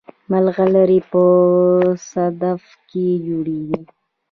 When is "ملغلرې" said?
0.31-0.99